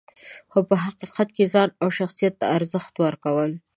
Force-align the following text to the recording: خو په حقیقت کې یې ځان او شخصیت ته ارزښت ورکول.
خو 0.51 0.59
په 0.69 0.75
حقیقت 0.83 1.27
کې 1.35 1.43
یې 1.45 1.51
ځان 1.53 1.69
او 1.81 1.87
شخصیت 1.97 2.33
ته 2.39 2.45
ارزښت 2.57 2.93
ورکول. 3.05 3.51